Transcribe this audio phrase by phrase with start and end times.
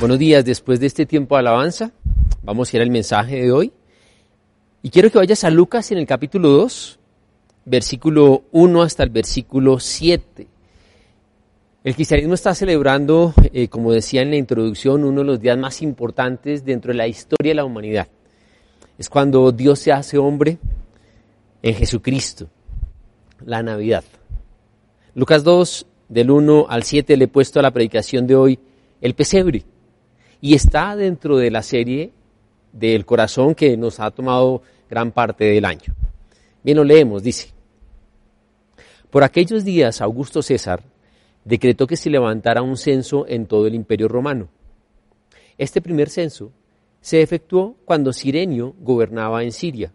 [0.00, 1.92] Buenos días, después de este tiempo de alabanza,
[2.42, 3.70] vamos a ir al mensaje de hoy.
[4.82, 6.98] Y quiero que vayas a Lucas en el capítulo 2,
[7.66, 10.46] versículo 1 hasta el versículo 7.
[11.84, 15.82] El cristianismo está celebrando, eh, como decía en la introducción, uno de los días más
[15.82, 18.08] importantes dentro de la historia de la humanidad.
[18.96, 20.56] Es cuando Dios se hace hombre
[21.60, 22.48] en Jesucristo,
[23.44, 24.04] la Navidad.
[25.14, 28.58] Lucas 2, del 1 al 7, le he puesto a la predicación de hoy
[29.02, 29.62] el pesebre.
[30.40, 32.12] Y está dentro de la serie
[32.72, 35.94] del corazón que nos ha tomado gran parte del año.
[36.62, 37.52] Bien, lo leemos, dice.
[39.10, 40.82] Por aquellos días, Augusto César
[41.44, 44.48] decretó que se levantara un censo en todo el imperio romano.
[45.58, 46.52] Este primer censo
[47.00, 49.92] se efectuó cuando Sirenio gobernaba en Siria.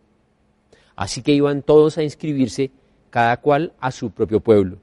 [0.96, 2.72] Así que iban todos a inscribirse,
[3.10, 4.80] cada cual a su propio pueblo.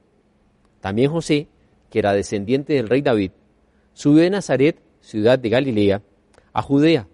[0.81, 1.49] También José,
[1.91, 3.33] que era descendiente del rey David,
[3.93, 6.03] subió de Nazaret, ciudad de Galilea,
[6.55, 7.07] a Judea.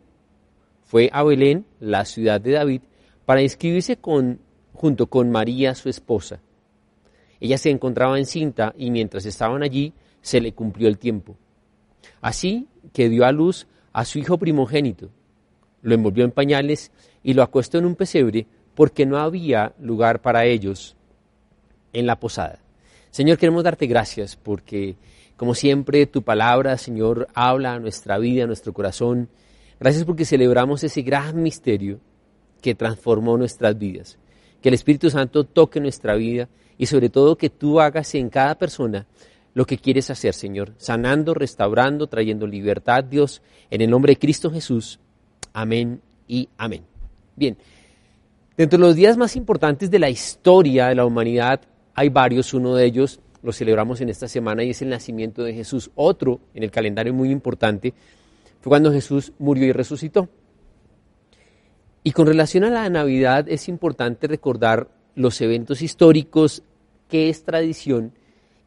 [0.85, 2.83] Fue a Belén, la ciudad de David,
[3.27, 4.39] para inscribirse con,
[4.73, 6.41] junto con María, su esposa.
[7.41, 11.37] Ella se encontraba encinta y mientras estaban allí se le cumplió el tiempo.
[12.21, 15.11] Así que dio a luz a su hijo primogénito,
[15.83, 16.91] lo envolvió en pañales
[17.23, 20.97] y lo acostó en un pesebre porque no había lugar para ellos
[21.93, 22.61] en la posada.
[23.11, 24.97] Señor, queremos darte gracias porque,
[25.39, 29.29] como siempre, tu palabra, Señor, habla a nuestra vida, a nuestro corazón.
[29.79, 32.01] Gracias porque celebramos ese gran misterio
[32.61, 34.19] que transformó nuestras vidas.
[34.61, 38.57] Que el Espíritu Santo toque nuestra vida y sobre todo que tú hagas en cada
[38.57, 39.07] persona
[39.55, 44.51] lo que quieres hacer, Señor, sanando, restaurando, trayendo libertad, Dios, en el nombre de Cristo
[44.51, 44.99] Jesús.
[45.53, 46.83] Amén y amén.
[47.37, 47.57] Bien,
[48.57, 51.61] dentro de los días más importantes de la historia de la humanidad,
[51.95, 55.55] hay varios, uno de ellos lo celebramos en esta semana y es el nacimiento de
[55.55, 55.91] Jesús.
[55.95, 57.95] Otro en el calendario muy importante
[58.61, 60.29] fue cuando Jesús murió y resucitó.
[62.03, 66.63] Y con relación a la Navidad es importante recordar los eventos históricos,
[67.09, 68.13] qué es tradición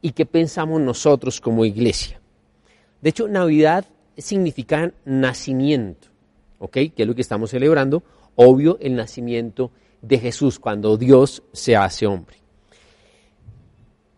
[0.02, 2.20] y qué pensamos nosotros como iglesia.
[3.02, 3.86] De hecho, Navidad
[4.18, 6.10] significa nacimiento,
[6.60, 6.74] ¿ok?
[6.74, 8.04] Que es lo que estamos celebrando.
[8.36, 9.72] Obvio, el nacimiento
[10.02, 12.41] de Jesús, cuando Dios se hace hombre.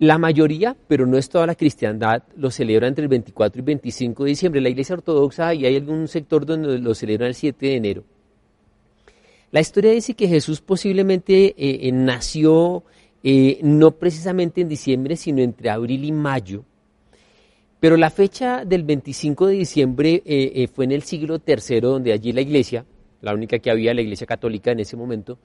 [0.03, 4.25] La mayoría, pero no es toda la cristiandad, lo celebra entre el 24 y 25
[4.25, 4.59] de diciembre.
[4.59, 8.03] La iglesia ortodoxa y hay algún sector donde lo celebra el 7 de enero.
[9.51, 12.83] La historia dice que Jesús posiblemente eh, eh, nació
[13.23, 16.65] eh, no precisamente en diciembre, sino entre abril y mayo.
[17.79, 22.41] Pero la fecha del 25 de diciembre fue en el siglo III, donde allí la
[22.41, 22.83] iglesia,
[23.21, 25.39] la única que había, la iglesia católica en ese momento,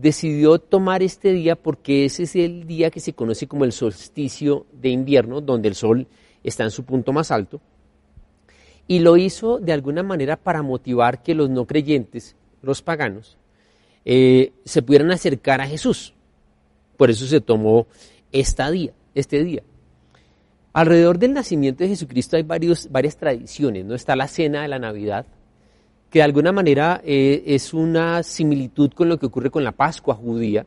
[0.00, 4.66] decidió tomar este día porque ese es el día que se conoce como el solsticio
[4.72, 6.06] de invierno, donde el sol
[6.42, 7.60] está en su punto más alto,
[8.86, 13.36] y lo hizo de alguna manera para motivar que los no creyentes, los paganos,
[14.04, 16.14] eh, se pudieran acercar a Jesús.
[16.96, 17.86] Por eso se tomó
[18.32, 19.62] esta día, este día.
[20.72, 23.94] Alrededor del nacimiento de Jesucristo hay varios, varias tradiciones, ¿no?
[23.94, 25.26] Está la cena de la Navidad,
[26.10, 30.16] que de alguna manera eh, es una similitud con lo que ocurre con la Pascua
[30.16, 30.66] judía,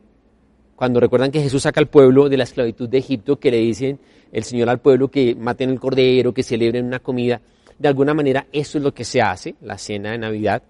[0.74, 4.00] cuando recuerdan que Jesús saca al pueblo de la esclavitud de Egipto, que le dicen
[4.32, 7.40] el Señor al pueblo que maten el cordero, que celebren una comida.
[7.78, 10.62] De alguna manera eso es lo que se hace, la cena de Navidad,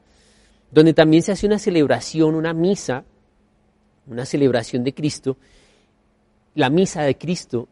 [0.71, 3.05] donde también se hace una celebración, una misa,
[4.09, 5.37] una celebración de Cristo,
[6.57, 7.69] la misa de Cristo,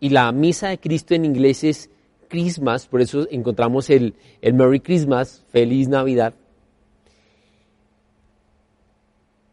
[0.00, 1.90] y la misa de Cristo en inglés es
[2.28, 6.34] Christmas, por eso encontramos el, el Merry Christmas, Feliz Navidad,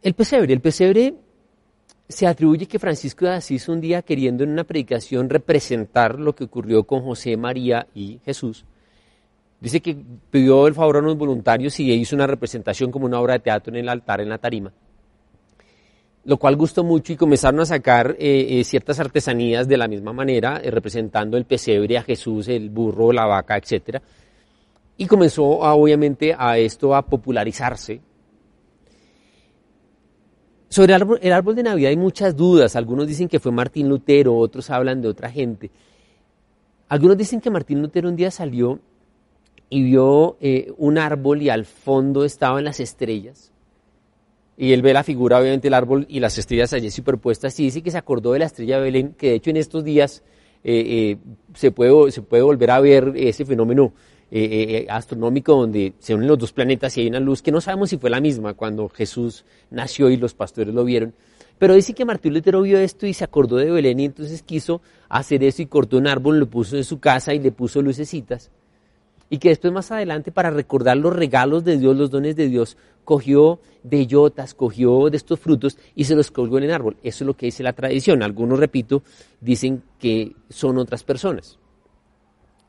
[0.01, 1.13] El pesebre, el pesebre
[2.07, 6.46] se atribuye que Francisco de Asís un día queriendo en una predicación representar lo que
[6.46, 8.63] ocurrió con José, María y Jesús,
[9.60, 9.98] dice que
[10.31, 13.74] pidió el favor a unos voluntarios y hizo una representación como una obra de teatro
[13.74, 14.72] en el altar, en la tarima,
[16.24, 20.13] lo cual gustó mucho y comenzaron a sacar eh, eh, ciertas artesanías de la misma
[20.13, 23.98] manera, eh, representando el pesebre a Jesús, el burro, la vaca, etc.
[24.95, 28.00] Y comenzó obviamente a esto a popularizarse
[30.69, 32.75] sobre el árbol, de Navidad hay muchas dudas.
[32.75, 35.71] Algunos dicen que fue Martín Lutero, otros hablan de otra gente.
[36.88, 38.80] Algunos dicen que Martín Lutero un día salió
[39.69, 43.51] y vio eh, un árbol y al fondo estaban las estrellas.
[44.57, 47.81] Y él ve la figura, obviamente, el árbol y las estrellas allí superpuestas y dice
[47.81, 50.24] que se acordó de la estrella de Belén, que de hecho en estos días
[50.63, 51.18] eh, eh,
[51.56, 53.94] se, puede, se puede volver a ver ese fenómeno
[54.90, 57.98] astronómico donde se unen los dos planetas y hay una luz que no sabemos si
[57.98, 61.14] fue la misma cuando Jesús nació y los pastores lo vieron.
[61.58, 64.81] Pero dice que Martín Lutero vio esto y se acordó de Belén y entonces quiso
[65.10, 68.52] hacer eso y cortó un árbol, lo puso en su casa y le puso lucecitas
[69.30, 72.78] y que después más adelante para recordar los regalos de Dios, los dones de Dios,
[73.04, 76.98] cogió bellotas, cogió de estos frutos y se los colgó en el árbol.
[77.04, 78.24] Eso es lo que dice la tradición.
[78.24, 79.04] Algunos, repito,
[79.40, 81.60] dicen que son otras personas.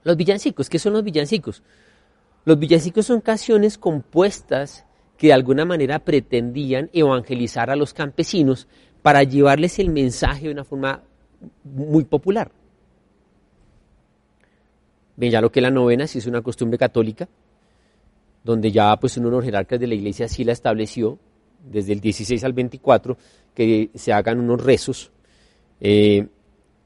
[0.02, 1.62] Los villancicos, ¿qué son los villancicos?
[2.44, 4.84] Los villancicos son canciones compuestas
[5.16, 8.66] que de alguna manera pretendían evangelizar a los campesinos
[9.02, 11.02] para llevarles el mensaje de una forma
[11.64, 12.50] muy popular.
[15.16, 17.28] Bien, ya lo que la novena sí es una costumbre católica,
[18.42, 21.18] donde ya pues uno de los jerarcas de la iglesia sí la estableció,
[21.62, 23.18] desde el 16 al 24,
[23.54, 25.10] que se hagan unos rezos
[25.80, 26.26] eh,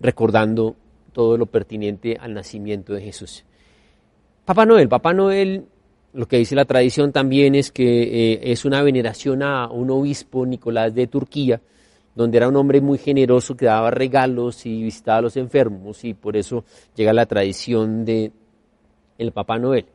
[0.00, 0.74] recordando
[1.14, 3.44] todo lo pertinente al nacimiento de Jesús.
[4.44, 5.64] Papá Noel, Papá Noel,
[6.12, 10.44] lo que dice la tradición también es que eh, es una veneración a un obispo,
[10.44, 11.62] Nicolás de Turquía,
[12.14, 16.12] donde era un hombre muy generoso que daba regalos y visitaba a los enfermos y
[16.12, 16.64] por eso
[16.94, 18.32] llega la tradición de
[19.16, 19.86] el Papá Noel.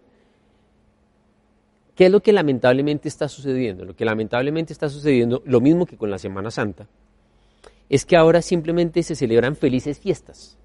[1.96, 3.84] ¿Qué es lo que lamentablemente está sucediendo?
[3.84, 6.88] Lo que lamentablemente está sucediendo, lo mismo que con la Semana Santa,
[7.90, 10.58] es que ahora simplemente se celebran felices fiestas.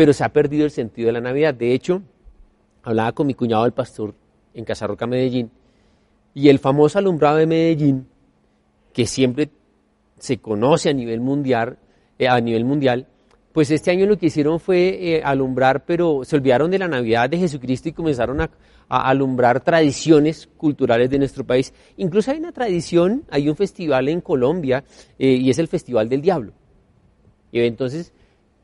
[0.00, 1.52] Pero se ha perdido el sentido de la Navidad.
[1.52, 2.00] De hecho,
[2.82, 4.14] hablaba con mi cuñado el pastor
[4.54, 5.50] en Casarroca, Medellín,
[6.32, 8.06] y el famoso alumbrado de Medellín
[8.94, 9.50] que siempre
[10.18, 11.76] se conoce a nivel mundial,
[12.18, 13.08] eh, a nivel mundial,
[13.52, 17.28] pues este año lo que hicieron fue eh, alumbrar, pero se olvidaron de la Navidad
[17.28, 18.50] de Jesucristo y comenzaron a,
[18.88, 21.74] alumbrar tradiciones culturales de nuestro país.
[21.98, 24.82] Incluso hay una tradición, hay un festival en Colombia
[25.18, 26.54] eh, y es el Festival del Diablo.
[27.52, 28.14] Y entonces,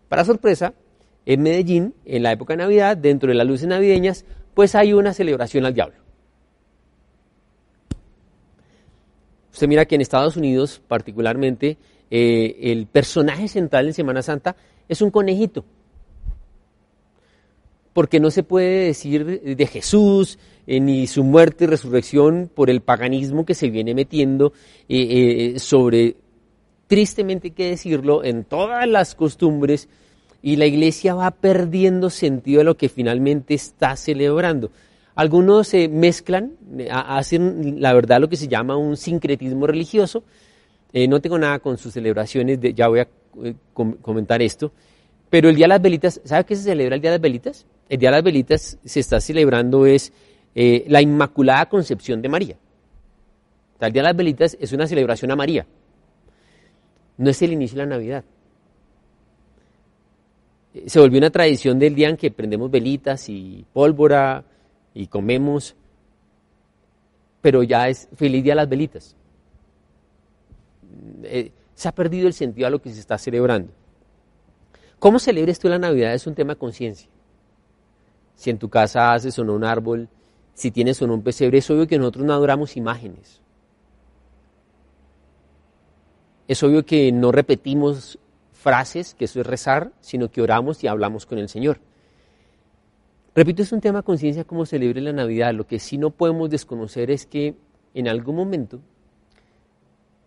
[0.09, 0.73] para sorpresa,
[1.27, 4.25] en Medellín, en la época de Navidad, dentro de las luces navideñas,
[4.55, 5.97] pues hay una celebración al diablo.
[9.53, 11.79] Usted mira que en Estados Unidos, particularmente,
[12.11, 14.55] eh, el personaje central en Semana Santa
[14.89, 15.65] es un conejito.
[17.93, 22.83] Porque no se puede decir de Jesús eh, ni su muerte y resurrección por el
[22.83, 24.53] paganismo que se viene metiendo
[24.89, 26.17] eh, sobre,
[26.87, 29.89] tristemente hay que decirlo, en todas las costumbres
[30.47, 34.71] y la iglesia va perdiendo sentido de lo que finalmente está celebrando.
[35.17, 40.23] Algunos se mezclan, eh, hacen la verdad lo que se llama un sincretismo religioso.
[40.93, 43.09] Eh, no tengo nada con sus celebraciones, ya voy a
[43.43, 43.57] eh,
[44.01, 44.71] comentar esto.
[45.31, 47.67] Pero el Día de las Velitas, ¿sabe qué se celebra el Día de las Velitas?
[47.89, 50.13] El Día de las Velitas se está celebrando es
[50.55, 52.57] la Inmaculada Concepción de María.
[53.81, 55.67] el Día de las Velitas es una celebración a María.
[57.17, 58.25] No es el inicio de la Navidad.
[60.87, 64.45] Se volvió una tradición del día en que prendemos velitas y pólvora,
[64.93, 65.77] y comemos,
[67.41, 69.15] pero ya es feliz día las velitas.
[71.23, 73.73] Eh, se ha perdido el sentido a lo que se está celebrando.
[74.99, 76.15] ¿Cómo celebres tú la Navidad?
[76.15, 77.09] Es un tema de conciencia.
[78.35, 80.09] Si en tu casa haces o no un árbol,
[80.55, 83.43] si tienes o no un pesebre, es obvio que nosotros no adoramos imágenes.
[86.49, 88.19] Es obvio que no repetimos
[88.57, 91.79] frases, que eso es rezar, sino que oramos y hablamos con el Señor.
[93.35, 95.53] Repito, es un tema de conciencia como celebre la Navidad.
[95.53, 97.55] Lo que sí no podemos desconocer es que
[97.93, 98.81] en algún momento,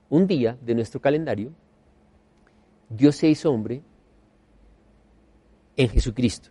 [0.09, 1.51] un día de nuestro calendario,
[2.87, 3.81] Dios se hizo hombre
[5.75, 6.49] en Jesucristo.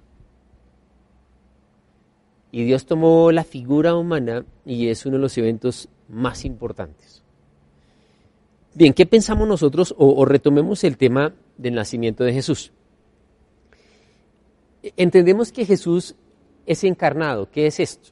[2.51, 7.23] Y Dios tomó la figura humana y es uno de los eventos más importantes.
[8.75, 9.95] Bien, ¿qué pensamos nosotros?
[9.99, 12.73] O, o retomemos el tema del nacimiento de Jesús.
[14.97, 16.15] Entendemos que Jesús
[16.65, 17.51] es encarnado.
[17.51, 18.11] ¿Qué es esto?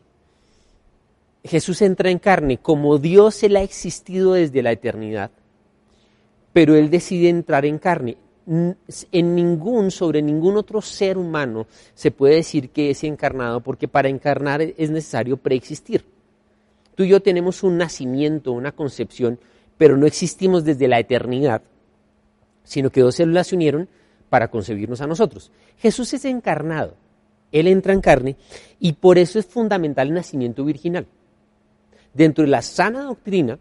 [1.44, 5.30] Jesús entra en carne como Dios él ha existido desde la eternidad,
[6.52, 8.16] pero él decide entrar en carne.
[8.48, 14.08] En ningún, sobre ningún otro ser humano se puede decir que es encarnado, porque para
[14.08, 16.04] encarnar es necesario preexistir.
[16.94, 19.40] Tú y yo tenemos un nacimiento, una concepción,
[19.76, 21.62] pero no existimos desde la eternidad,
[22.66, 23.88] sino que dos células se unieron
[24.28, 25.50] para concebirnos a nosotros.
[25.78, 26.94] Jesús es encarnado.
[27.52, 28.36] Él entra en carne
[28.80, 31.06] y por eso es fundamental el nacimiento virginal.
[32.12, 33.58] Dentro de la sana doctrina,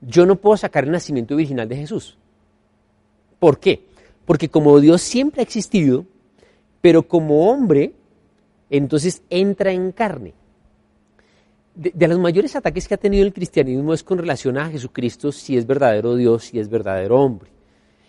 [0.00, 2.16] yo no puedo sacar el nacimiento virginal de Jesús.
[3.38, 3.84] ¿Por qué?
[4.24, 6.06] Porque como Dios siempre ha existido,
[6.80, 7.92] pero como hombre
[8.70, 10.34] entonces entra en carne.
[11.74, 15.58] De, los mayores ataques que ha tenido el cristianismo es con relación a Jesucristo si
[15.58, 17.50] es verdadero Dios, si es verdadero hombre.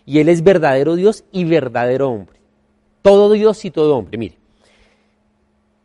[0.08, 2.40] Y Él es verdadero Dios y verdadero hombre.
[3.02, 4.18] Todo Dios y todo hombre.
[4.18, 4.38] Mire,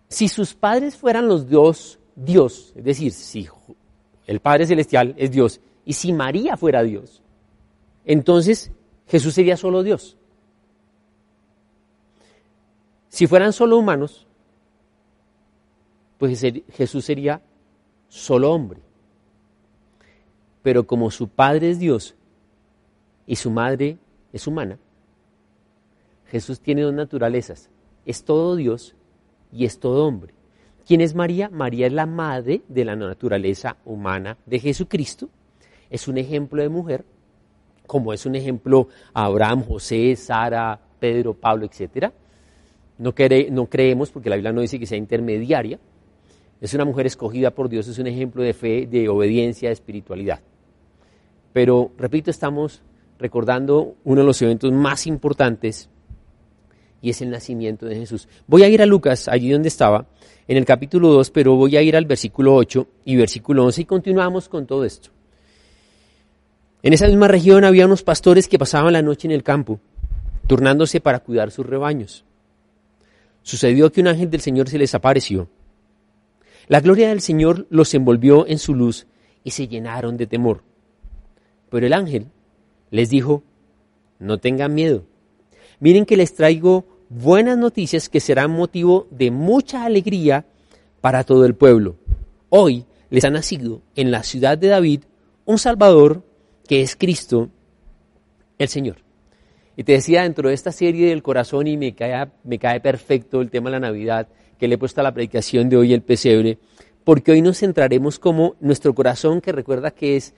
[0.08, 3.48] si sus padres fueran los Dios, Dios, es decir, si
[4.26, 7.20] el Padre Celestial es Dios y si María fuera Dios,
[8.04, 8.70] entonces
[9.08, 10.16] Jesús sería solo Dios.
[13.08, 14.26] Si fueran solo humanos,
[16.18, 17.42] pues Jesús sería
[18.08, 18.80] solo hombre.
[20.62, 22.14] Pero como su padre es Dios
[23.26, 23.98] y su madre
[24.32, 24.78] es humana,
[26.26, 27.68] Jesús tiene dos naturalezas.
[28.06, 28.96] Es todo Dios
[29.52, 30.32] y es todo hombre.
[30.86, 31.50] ¿Quién es María?
[31.50, 35.28] María es la madre de la naturaleza humana de Jesucristo.
[35.90, 37.04] Es un ejemplo de mujer,
[37.86, 42.10] como es un ejemplo Abraham, José, Sara, Pedro, Pablo, etc.
[42.98, 43.14] No,
[43.50, 45.78] no creemos, porque la Biblia no dice que sea intermediaria,
[46.62, 50.40] es una mujer escogida por Dios, es un ejemplo de fe, de obediencia, de espiritualidad.
[51.52, 52.80] Pero, repito, estamos
[53.22, 55.88] recordando uno de los eventos más importantes
[57.00, 58.28] y es el nacimiento de Jesús.
[58.46, 60.06] Voy a ir a Lucas, allí donde estaba,
[60.46, 63.84] en el capítulo 2, pero voy a ir al versículo 8 y versículo 11 y
[63.84, 65.10] continuamos con todo esto.
[66.82, 69.80] En esa misma región había unos pastores que pasaban la noche en el campo,
[70.46, 72.24] turnándose para cuidar sus rebaños.
[73.42, 75.48] Sucedió que un ángel del Señor se les apareció
[76.68, 79.06] la gloria del Señor los envolvió en su luz
[79.42, 80.62] y se llenaron de temor.
[81.70, 82.28] Pero el ángel
[82.92, 83.42] les dijo,
[84.20, 85.04] no tengan miedo.
[85.80, 90.44] Miren que les traigo buenas noticias que serán motivo de mucha alegría
[91.00, 91.96] para todo el pueblo.
[92.50, 95.00] Hoy les ha nacido en la ciudad de David
[95.46, 96.22] un Salvador
[96.68, 97.48] que es Cristo
[98.58, 98.98] el Señor.
[99.74, 103.40] Y te decía dentro de esta serie del corazón y me cae, me cae perfecto
[103.40, 106.02] el tema de la Navidad, que le he puesto a la predicación de hoy el
[106.02, 106.58] pesebre,
[107.04, 110.34] porque hoy nos centraremos como nuestro corazón, que recuerda que es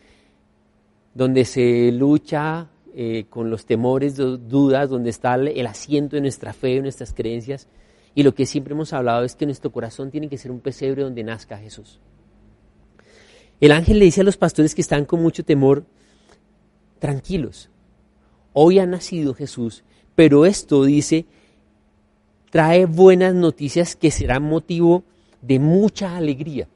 [1.15, 6.75] donde se lucha eh, con los temores, dudas, donde está el asiento de nuestra fe,
[6.75, 7.69] de nuestras creencias.
[8.15, 11.03] Y lo que siempre hemos hablado es que nuestro corazón tiene que ser un pesebre
[11.03, 12.01] donde nazca Jesús.
[13.61, 15.85] El ángel le dice a los pastores que están con mucho temor,
[16.99, 17.71] tranquilos,
[18.53, 21.27] hoy ha nacido Jesús, pero esto dice
[22.55, 25.03] trae buenas noticias que serán motivo
[25.43, 26.69] de mucha alegría.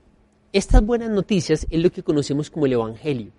[0.52, 3.30] Estas buenas noticias es lo que conocemos como el Evangelio.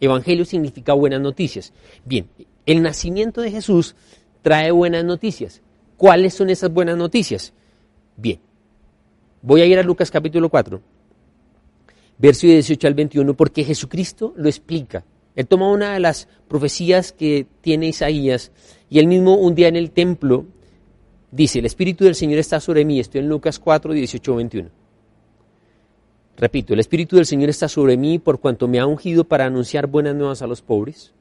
[0.00, 1.72] Evangelio significa buenas noticias.
[2.04, 2.26] Bien,
[2.66, 3.94] el nacimiento de Jesús
[4.42, 5.62] trae buenas noticias.
[5.96, 7.52] ¿Cuáles son esas buenas noticias?
[8.16, 8.40] Bien,
[9.42, 10.80] voy a ir a Lucas capítulo 4,
[12.18, 15.04] verso 18 al 21, porque Jesucristo lo explica.
[15.36, 18.50] Él toma una de las profecías que tiene Isaías
[18.88, 20.46] y él mismo un día en el templo
[21.32, 22.98] Dice, el Espíritu del Señor está sobre mí.
[22.98, 24.68] Estoy en Lucas 4, 18, 21.
[26.40, 29.86] Repito, el Espíritu del Señor está sobre mí por cuanto me ha ungido para anunciar
[29.86, 31.12] buenas nuevas a los pobres.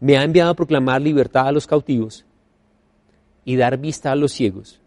[0.00, 2.24] Me ha enviado a proclamar libertad a los cautivos
[3.44, 4.80] y dar vista a los ciegos,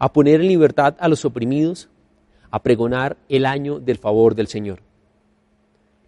[0.00, 1.88] a poner en libertad a los oprimidos,
[2.50, 4.80] a pregonar el año del favor del Señor.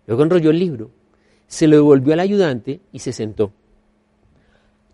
[0.08, 0.90] Luego enrolló el libro,
[1.46, 3.52] se lo devolvió al ayudante y se sentó.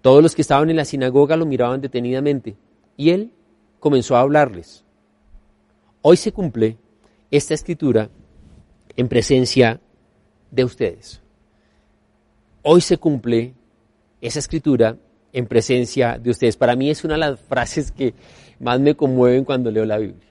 [0.03, 2.55] Todos los que estaban en la sinagoga lo miraban detenidamente
[2.99, 3.33] y él
[3.81, 4.85] comenzó a hablarles.
[6.03, 6.77] Hoy se cumple
[7.33, 8.11] esta escritura
[8.95, 9.81] en presencia
[10.51, 11.21] de ustedes.
[12.63, 13.55] Hoy se cumple
[14.21, 14.97] esa escritura
[15.33, 16.57] en presencia de ustedes.
[16.57, 18.15] Para mí es una de las frases que
[18.61, 20.29] más me conmueven cuando leo la Biblia.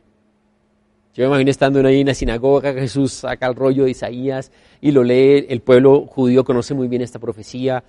[1.16, 4.92] Yo me imagino estando ahí en la sinagoga, Jesús saca el rollo de Isaías y
[4.92, 7.84] lo lee, el pueblo judío conoce muy bien esta profecía,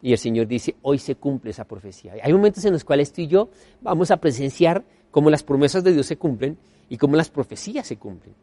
[0.00, 2.14] y el Señor dice, hoy se cumple esa profecía.
[2.22, 3.50] Hay momentos en los cuales tú y yo
[3.82, 6.56] vamos a presenciar cómo las promesas de Dios se cumplen
[6.88, 8.34] y cómo las profecías se cumplen.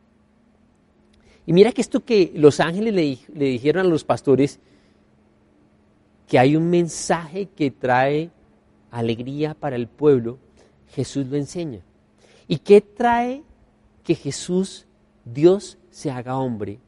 [1.52, 4.58] Y mira que esto que los ángeles le, le dijeron a los pastores,
[6.26, 8.30] que hay un mensaje que trae
[8.90, 10.38] alegría para el pueblo,
[10.94, 11.82] Jesús lo enseña.
[12.48, 13.44] ¿Y qué trae
[14.06, 14.86] que Jesús,
[15.26, 16.80] Dios, se haga hombre,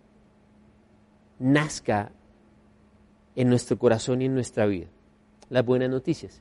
[1.40, 2.14] nazca
[3.36, 4.88] en nuestro corazón y en nuestra vida.
[5.50, 6.40] Las buenas noticias.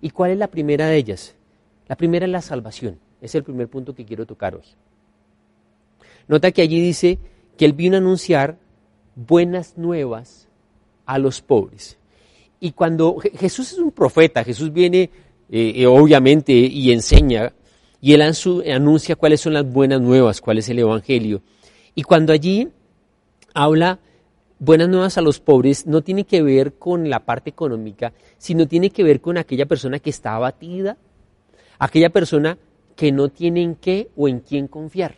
[0.00, 1.34] ¿Y cuál es la primera de ellas?
[1.88, 3.00] La primera es la salvación.
[3.20, 4.62] Es el primer punto que quiero tocar hoy.
[6.28, 7.18] Nota que allí dice
[7.56, 8.58] que él vino a anunciar
[9.14, 10.48] buenas nuevas
[11.06, 11.98] a los pobres.
[12.60, 15.10] Y cuando Jesús es un profeta, Jesús viene
[15.50, 17.52] eh, eh, obviamente y enseña,
[18.00, 21.42] y él anuncia cuáles son las buenas nuevas, cuál es el Evangelio.
[21.94, 22.68] Y cuando allí
[23.54, 23.98] habla
[24.58, 28.90] buenas nuevas a los pobres no tiene que ver con la parte económica, sino tiene
[28.90, 30.96] que ver con aquella persona que está abatida,
[31.78, 32.58] aquella persona
[32.96, 35.16] que no tienen qué o en quién confiar.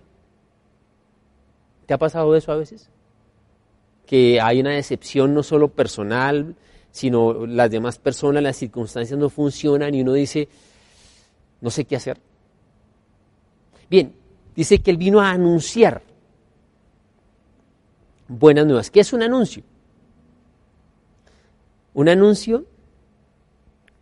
[1.86, 2.90] ¿Te ha pasado eso a veces?
[4.06, 6.56] Que hay una decepción no solo personal,
[6.90, 10.48] sino las demás personas, las circunstancias no funcionan y uno dice,
[11.60, 12.18] no sé qué hacer.
[13.88, 14.12] Bien,
[14.54, 16.02] dice que él vino a anunciar
[18.28, 18.90] buenas nuevas.
[18.90, 19.62] ¿Qué es un anuncio?
[21.94, 22.66] Un anuncio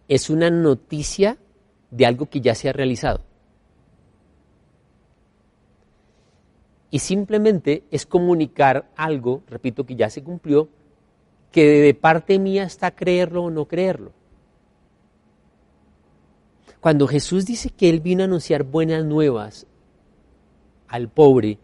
[0.08, 1.36] es una noticia
[1.90, 3.20] de algo que ya se ha realizado.
[6.94, 10.68] Y simplemente es comunicar algo, repito, que ya se cumplió,
[11.50, 14.12] que de parte mía está creerlo o no creerlo.
[16.78, 19.66] Cuando Jesús dice que Él vino a anunciar buenas nuevas
[20.86, 21.58] al pobre,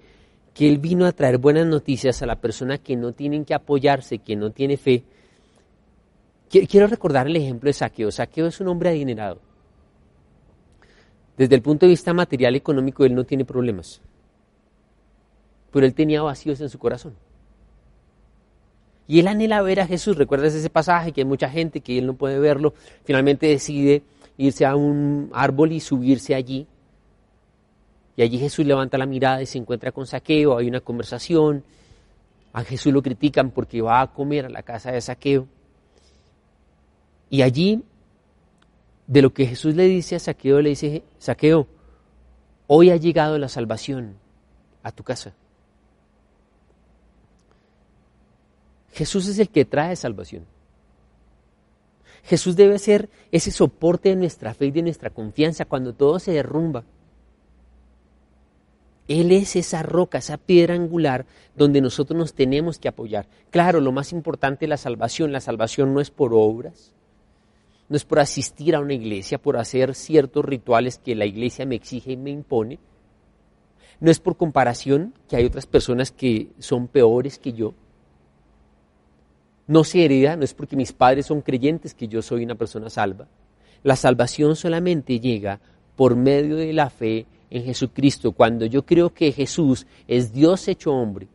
[0.52, 4.18] que Él vino a traer buenas noticias a la persona que no tienen que apoyarse,
[4.18, 5.04] que no tiene fe,
[6.49, 8.10] quiero recordar el ejemplo de Saqueo.
[8.10, 9.38] Saqueo es un hombre adinerado.
[11.37, 14.02] Desde el punto de vista material económico, él no tiene problemas.
[15.73, 17.15] Pero él tenía vacíos en su corazón.
[19.11, 20.17] Y él anhela ver a Jesús.
[20.17, 22.75] ¿Recuerdas ese pasaje que hay mucha gente que él no puede verlo?
[23.05, 24.03] Finalmente decide
[24.39, 26.67] irse a un árbol y subirse allí.
[28.17, 30.59] Y allí Jesús levanta la mirada y se encuentra con Saqueo.
[30.59, 31.65] Hay una conversación.
[32.53, 35.49] A Jesús lo critican porque va a comer a la casa de Saqueo.
[37.31, 37.83] Y allí
[39.07, 41.67] de lo que Jesús le dice a Saqueo, le dice, Saqueo,
[42.69, 44.15] hoy ha llegado la salvación
[44.85, 45.35] a tu casa.
[49.00, 50.45] Jesús es el que trae salvación.
[52.23, 56.33] Jesús debe ser ese soporte de nuestra fe y de nuestra confianza cuando todo se
[56.33, 56.85] derrumba.
[59.09, 61.25] Él es esa roca, esa piedra angular
[61.57, 63.26] donde nosotros nos tenemos que apoyar.
[63.49, 65.33] Claro, lo más importante es la salvación.
[65.33, 66.92] La salvación no es por obras,
[67.88, 71.76] no es por asistir a una iglesia, por hacer ciertos rituales que la iglesia me
[71.76, 72.78] exige y me impone.
[73.99, 77.73] No es por comparación que hay otras personas que son peores que yo.
[79.71, 82.91] No se hereda, no es porque mis padres son creyentes que yo soy una persona
[82.91, 83.28] salva.
[83.85, 85.61] La salvación solamente llega
[85.95, 90.93] por medio de la fe en Jesucristo, cuando yo creo que Jesús es Dios hecho
[90.93, 91.28] hombre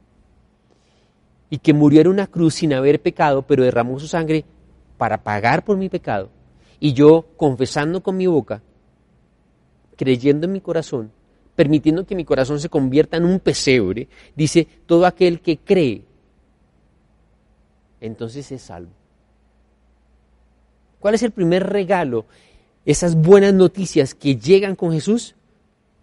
[1.50, 4.44] y que murió en una cruz sin haber pecado, pero derramó su sangre
[4.98, 6.30] para pagar por mi pecado
[6.78, 8.62] y yo confesando con mi boca,
[9.96, 11.10] creyendo en mi corazón,
[11.56, 16.04] permitiendo que mi corazón se convierta en un pesebre, dice, todo aquel que cree,
[18.06, 18.92] entonces es salvo.
[21.00, 22.26] ¿Cuál es el primer regalo?
[22.86, 25.36] Esas buenas noticias que llegan con Jesús,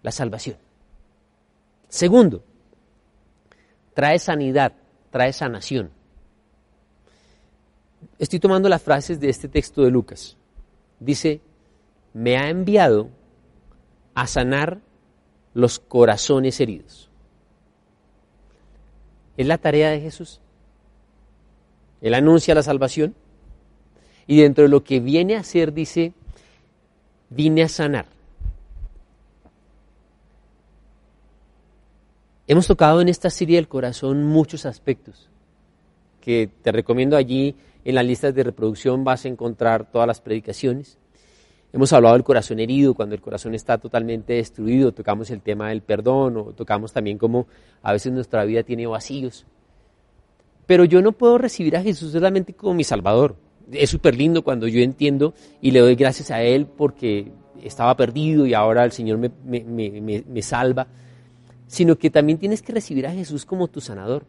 [0.01, 0.57] la salvación.
[1.89, 2.43] Segundo,
[3.93, 4.73] trae sanidad,
[5.11, 5.91] trae sanación.
[8.19, 10.37] Estoy tomando las frases de este texto de Lucas
[11.03, 11.41] dice,
[12.13, 13.09] me ha enviado
[14.13, 14.79] a sanar
[15.53, 17.09] los corazones heridos.
[19.37, 20.39] Es la tarea de Jesús.
[22.03, 23.15] Él anuncia la salvación
[24.27, 26.13] y dentro de lo que viene a hacer dice,
[27.29, 28.05] vine a sanar.
[32.45, 35.29] Hemos tocado en esta serie del corazón muchos aspectos
[36.19, 40.97] que te recomiendo allí en las listas de reproducción vas a encontrar todas las predicaciones.
[41.71, 45.81] Hemos hablado del corazón herido, cuando el corazón está totalmente destruido, tocamos el tema del
[45.81, 47.47] perdón o tocamos también cómo
[47.81, 49.45] a veces nuestra vida tiene vacíos.
[50.73, 53.35] Pero yo no puedo recibir a Jesús solamente como mi Salvador.
[53.71, 57.31] Es súper lindo cuando yo entiendo y le doy gracias a Él porque
[57.61, 60.87] estaba perdido y ahora el Señor me, me salva,
[61.67, 64.25] sino que también tienes que recibir a Jesús como tu sanador.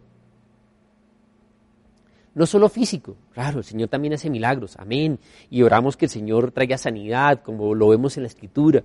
[2.34, 5.18] No solo físico, claro, el Señor también hace milagros, amén.
[5.48, 8.84] Y oramos que el Señor traiga sanidad, como lo vemos en la Escritura.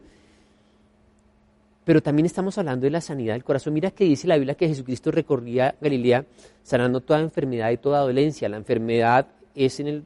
[1.90, 3.74] Pero también estamos hablando de la sanidad del corazón.
[3.74, 6.24] Mira que dice la Biblia que Jesucristo recorría Galilea
[6.62, 8.48] sanando toda enfermedad y toda dolencia.
[8.48, 9.26] La enfermedad
[9.56, 10.06] es en, el,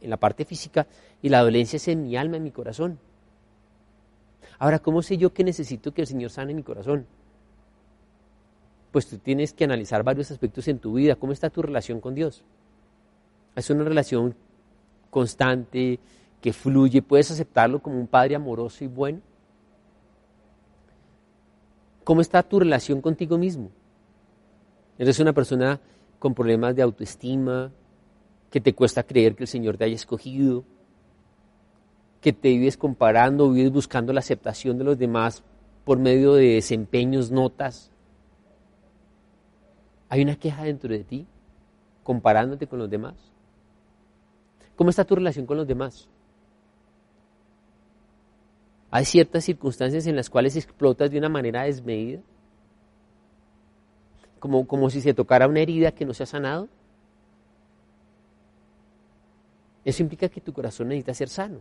[0.00, 0.84] en la parte física
[1.22, 2.98] y la dolencia es en mi alma, en mi corazón.
[4.58, 7.06] Ahora, ¿cómo sé yo que necesito que el Señor sane mi corazón?
[8.90, 11.14] Pues tú tienes que analizar varios aspectos en tu vida.
[11.14, 12.42] ¿Cómo está tu relación con Dios?
[13.54, 14.34] Es una relación
[15.08, 16.00] constante,
[16.40, 17.00] que fluye.
[17.00, 19.20] ¿Puedes aceptarlo como un padre amoroso y bueno?
[22.04, 23.70] ¿Cómo está tu relación contigo mismo?
[24.98, 25.80] ¿Eres una persona
[26.18, 27.72] con problemas de autoestima,
[28.50, 30.64] que te cuesta creer que el Señor te haya escogido,
[32.20, 35.42] que te vives comparando, vives buscando la aceptación de los demás
[35.84, 37.90] por medio de desempeños, notas?
[40.08, 41.26] ¿Hay una queja dentro de ti
[42.02, 43.14] comparándote con los demás?
[44.76, 46.08] ¿Cómo está tu relación con los demás?
[48.94, 52.20] Hay ciertas circunstancias en las cuales explotas de una manera desmedida,
[54.38, 56.68] como, como si se tocara una herida que no se ha sanado.
[59.82, 61.60] Eso implica que tu corazón necesita ser sano.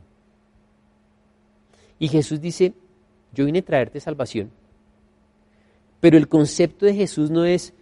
[1.99, 2.73] Y Jesús dice,
[3.31, 4.51] yo vine a traerte salvación.
[6.01, 7.73] Pero el concepto de Jesús no es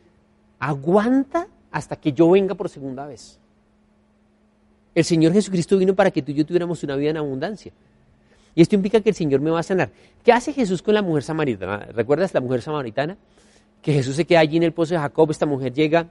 [0.59, 3.39] aguanta hasta que yo venga por segunda vez.
[4.93, 7.73] El Señor Jesucristo vino para que tú y yo tuviéramos una vida en abundancia.
[8.59, 9.89] Y esto implica que el Señor me va a sanar.
[10.21, 11.77] ¿Qué hace Jesús con la mujer samaritana?
[11.93, 13.15] ¿Recuerdas la mujer samaritana?
[13.81, 16.09] Que Jesús se queda allí en el pozo de Jacob, esta mujer llega,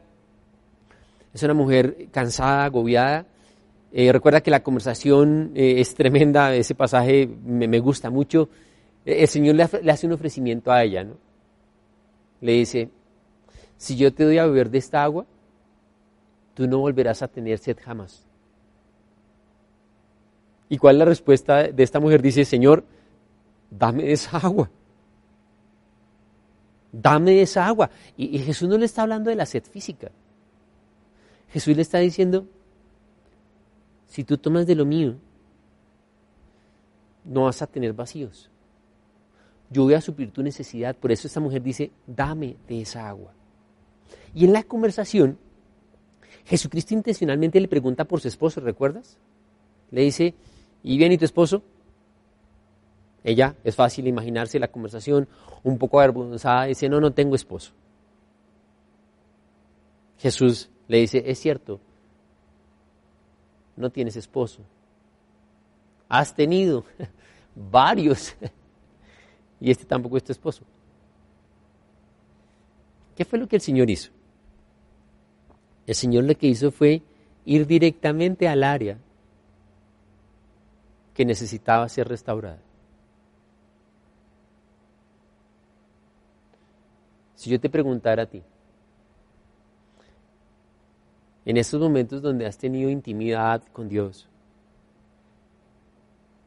[1.34, 3.26] es una mujer cansada, agobiada.
[3.92, 8.48] Eh, recuerda que la conversación eh, es tremenda, ese pasaje me, gusta mucho.
[9.04, 11.18] Eh, el Señor le, le hace un ofrecimiento a ella, ¿no?
[12.40, 12.88] Le dice,
[13.76, 15.26] si yo te doy a beber de esta agua,
[16.54, 18.26] tú no volverás a tener sed jamás.
[20.68, 22.20] ¿Y cuál es la respuesta de esta mujer?
[22.20, 22.84] Dice, Señor,
[23.70, 24.70] dame esa agua.
[26.92, 27.90] Dame esa agua.
[28.16, 30.10] Y, Jesús no le está hablando de la sed física.
[31.50, 32.46] Jesús le está diciendo,
[34.06, 35.16] si tú tomas de lo mío,
[37.24, 38.50] no vas a tener vacíos.
[39.70, 40.96] Yo voy a suplir tu necesidad.
[40.96, 43.32] Por eso esta mujer dice, dame de esa agua.
[44.34, 45.38] Y en la conversación,
[46.44, 49.18] Jesucristo intencionalmente le pregunta por su esposo, ¿recuerdas?
[49.90, 50.34] Le dice,
[50.82, 51.62] ¿y bien y tu esposo?
[53.24, 55.28] Ella, es fácil imaginarse la conversación,
[55.62, 57.72] un poco avergonzada, dice, no, no tengo esposo.
[60.18, 61.80] Jesús le dice, es cierto,
[63.76, 64.62] no tienes esposo.
[66.08, 66.84] Has tenido
[67.54, 68.34] varios
[69.60, 70.62] y este tampoco es tu esposo.
[73.16, 74.10] ¿Qué fue lo que el Señor hizo?
[75.86, 77.02] El Señor lo que hizo fue
[77.44, 78.98] ir directamente al área
[81.18, 82.60] que necesitaba ser restaurada.
[87.34, 88.40] Si yo te preguntara a ti,
[91.44, 94.28] en estos momentos donde has tenido intimidad con Dios,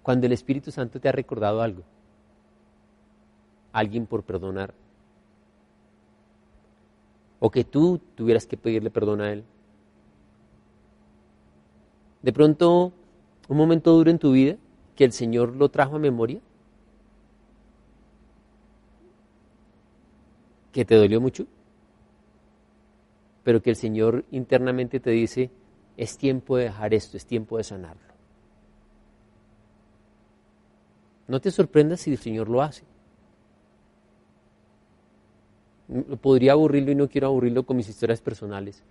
[0.04, 1.84] cuando el Espíritu Santo te ha recordado algo,
[3.74, 4.74] alguien por perdonar,
[7.42, 9.44] o que tú tuvieras que pedirle perdón a Él.
[12.22, 12.94] De pronto,
[13.50, 14.56] un momento duro en tu vida
[15.02, 16.40] que el Señor lo trajo a memoria,
[20.72, 21.48] que te dolió mucho,
[23.44, 25.50] pero que el Señor internamente te dice,
[25.98, 28.14] es tiempo de dejar esto, es tiempo de sanarlo.
[31.28, 32.84] No te sorprendas si el Señor lo hace.
[36.22, 38.84] podría aburrirlo y no quiero aburrirlo con mis historias personales.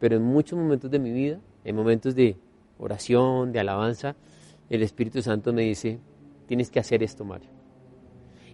[0.00, 2.36] Pero en muchos momentos de mi vida, en momentos de
[2.80, 4.16] oración, de alabanza,
[4.70, 5.98] el Espíritu Santo me dice,
[6.46, 7.50] tienes que hacer esto, Mario.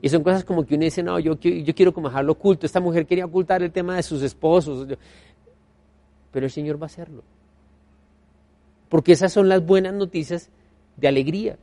[0.01, 2.67] Y son cosas como que uno dice, no, yo, yo quiero como dejarlo oculto.
[2.67, 4.87] Esta mujer quería ocultar el tema de sus esposos.
[6.33, 7.23] Pero el Señor va a hacerlo.
[8.89, 10.51] Porque esas son las buenas noticias
[10.97, 11.59] de alegría.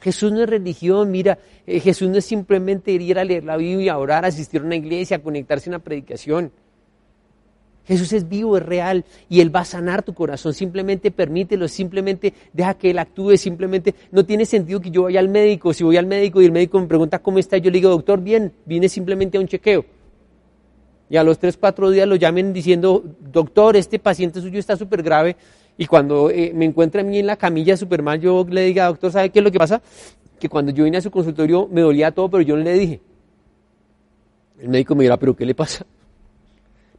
[0.00, 3.96] Jesús no es religión, mira, eh, Jesús no es simplemente ir a leer la Biblia,
[3.98, 6.52] orar, asistir a una iglesia, conectarse a una predicación.
[7.86, 10.54] Jesús es vivo, es real y Él va a sanar tu corazón.
[10.54, 15.28] Simplemente permítelo, simplemente deja que Él actúe, simplemente no tiene sentido que yo vaya al
[15.28, 15.72] médico.
[15.74, 18.20] Si voy al médico y el médico me pregunta cómo está, yo le digo, doctor,
[18.20, 19.84] bien, vine simplemente a un chequeo.
[21.10, 25.02] Y a los tres, cuatro días lo llamen diciendo, doctor, este paciente suyo está súper
[25.02, 25.36] grave,
[25.76, 28.86] y cuando eh, me encuentra a mí en la camilla super mal, yo le diga,
[28.86, 29.82] doctor, ¿sabe qué es lo que pasa?
[30.38, 33.00] Que cuando yo vine a su consultorio me dolía todo, pero yo no le dije.
[34.60, 35.84] El médico me dirá, ¿pero qué le pasa?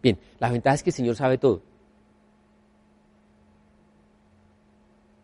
[0.05, 1.63] Bien, la ventaja es que el Señor sabe todo.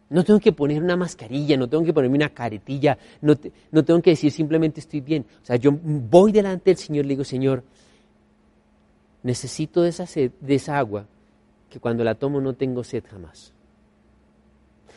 [0.09, 3.35] No tengo que poner una mascarilla, no tengo que ponerme una caretilla, no,
[3.69, 5.23] no tengo que decir simplemente estoy bien.
[5.43, 7.63] O sea, yo voy delante del Señor y le digo, Señor,
[9.21, 11.05] necesito de esa, de esa agua
[11.69, 13.53] que cuando la tomo no tengo sed jamás.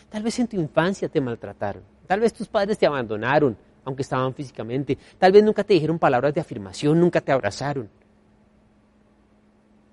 [0.08, 4.32] Tal vez en tu infancia te maltrataron, tal vez tus padres te abandonaron, aunque estaban
[4.32, 7.90] físicamente, tal vez nunca te dijeron palabras de afirmación, nunca te abrazaron.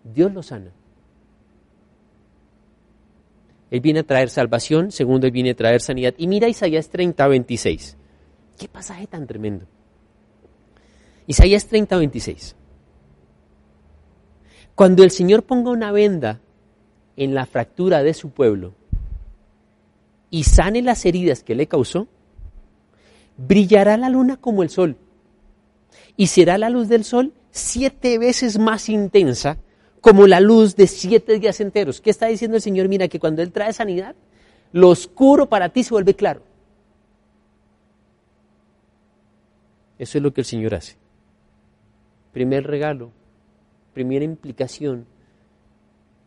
[0.03, 0.71] Dios lo sana.
[3.69, 6.13] Él viene a traer salvación, segundo, Él viene a traer sanidad.
[6.17, 7.97] Y mira Isaías 30, 26.
[8.59, 9.65] ¿Qué pasaje tan tremendo?
[11.25, 12.55] Isaías 30, 26.
[14.75, 16.41] Cuando el Señor ponga una venda
[17.15, 18.73] en la fractura de su pueblo
[20.29, 22.07] y sane las heridas que le causó,
[23.37, 24.97] brillará la luna como el sol
[26.17, 29.57] y será la luz del sol siete veces más intensa
[30.01, 32.01] como la luz de siete días enteros.
[32.01, 32.89] ¿Qué está diciendo el Señor?
[32.89, 34.15] Mira que cuando Él trae sanidad,
[34.73, 36.41] lo oscuro para ti se vuelve claro.
[39.99, 40.97] Eso es lo que el Señor hace.
[42.33, 43.11] Primer regalo,
[43.93, 45.05] primera implicación,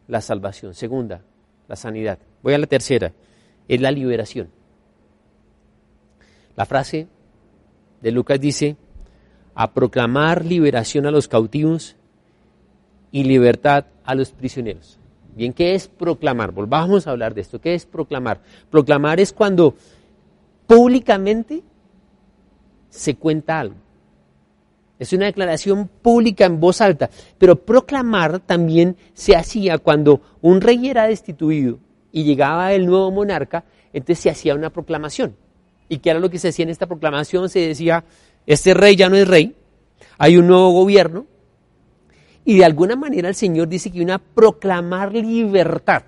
[0.06, 0.74] la salvación.
[0.74, 1.22] Segunda,
[1.66, 2.20] la sanidad.
[2.42, 3.12] Voy a la tercera,
[3.66, 4.50] es la liberación.
[6.54, 7.08] La frase
[8.00, 8.76] de Lucas dice,
[9.56, 11.96] a proclamar liberación a los cautivos
[13.14, 14.98] y libertad a los prisioneros.
[15.36, 16.50] Bien, ¿qué es proclamar?
[16.50, 17.60] Volvamos a hablar de esto.
[17.60, 18.40] ¿Qué es proclamar?
[18.72, 19.76] Proclamar es cuando
[20.66, 21.62] públicamente
[22.90, 23.76] se cuenta algo.
[24.98, 30.88] Es una declaración pública en voz alta, pero proclamar también se hacía cuando un rey
[30.88, 31.78] era destituido
[32.10, 35.36] y llegaba el nuevo monarca, entonces se hacía una proclamación.
[35.88, 37.48] ¿Y qué era lo que se hacía en esta proclamación?
[37.48, 38.04] Se decía,
[38.44, 39.54] este rey ya no es rey,
[40.18, 41.26] hay un nuevo gobierno,
[42.44, 46.02] y de alguna manera el Señor dice que una proclamar libertad.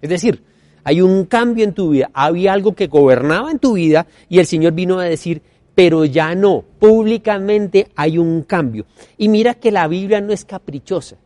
[0.00, 0.42] Es decir,
[0.84, 4.46] hay un cambio en tu vida, había algo que gobernaba en tu vida y el
[4.46, 5.42] Señor vino a decir,
[5.74, 8.86] pero ya no, públicamente hay un cambio.
[9.16, 11.16] Y mira que la Biblia no es caprichosa.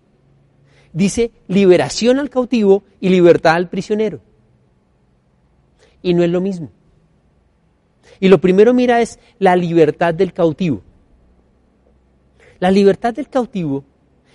[0.93, 4.21] Dice liberación al cautivo y libertad al prisionero.
[6.03, 6.71] Y no es lo mismo.
[8.21, 10.83] Y lo primero, mira, es la libertad del cautivo.
[12.59, 13.85] La libertad del cautivo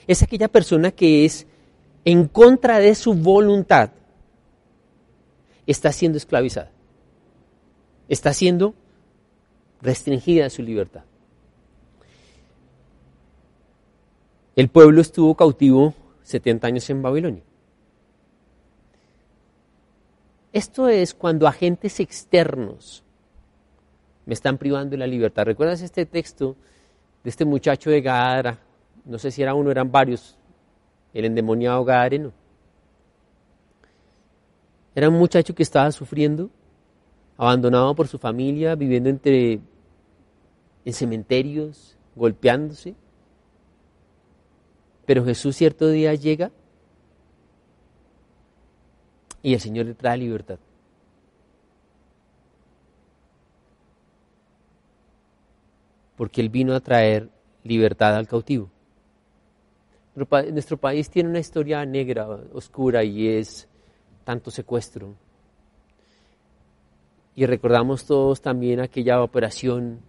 [0.07, 1.45] es aquella persona que es
[2.05, 3.91] en contra de su voluntad,
[5.65, 6.71] está siendo esclavizada,
[8.07, 8.73] está siendo
[9.81, 11.03] restringida su libertad.
[14.55, 15.93] El pueblo estuvo cautivo
[16.23, 17.43] 70 años en Babilonia.
[20.53, 23.03] Esto es cuando agentes externos
[24.25, 25.45] me están privando de la libertad.
[25.45, 26.55] ¿Recuerdas este texto
[27.23, 28.59] de este muchacho de Gadara
[29.07, 30.37] no sé si era uno, eran varios,
[31.13, 32.33] el endemoniado Gadareno.
[34.93, 36.49] Era un muchacho que estaba sufriendo,
[37.37, 39.61] abandonado por su familia, viviendo entre
[40.83, 42.95] en cementerios, golpeándose.
[45.05, 46.51] Pero Jesús cierto día llega
[49.41, 50.59] y el Señor le trae libertad.
[56.17, 57.29] Porque Él vino a traer
[57.63, 58.69] libertad al cautivo.
[60.17, 63.69] Nuestro país tiene una historia negra, oscura, y es
[64.23, 65.13] tanto secuestro.
[67.35, 69.99] Y recordamos todos también aquella operación,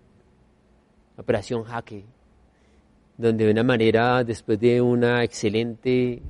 [1.19, 2.07] operación Jaque,
[3.19, 6.23] donde de una manera, después de una excelente,